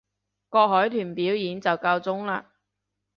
[0.49, 2.45] 個海豚表演就夠鐘喇